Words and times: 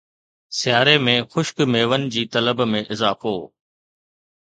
سياري 0.59 0.95
۾ 1.09 1.13
خشڪ 1.35 1.65
ميون 1.75 2.09
جي 2.17 2.25
طلب 2.39 2.67
۾ 2.75 2.85
اضافو 2.97 3.39